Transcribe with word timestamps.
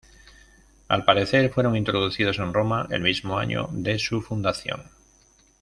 Al 0.87 1.05
parecer 1.05 1.51
fueron 1.53 1.75
introducidos 1.75 2.39
en 2.39 2.55
Roma 2.55 2.87
el 2.89 3.01
mismo 3.03 3.37
año 3.37 3.69
de 3.71 3.99
su 3.99 4.23
fundación. 4.23 4.89